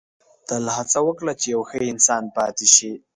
[0.47, 2.91] •تل هڅه وکړه چې یو ښه انسان پاتې شې.